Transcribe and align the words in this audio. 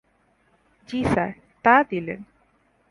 জ্বি 0.89 0.99
স্যার, 1.13 1.31
তা 1.65 1.75
দিলেন। 1.89 2.19